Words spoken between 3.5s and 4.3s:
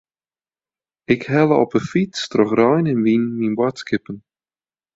boadskippen.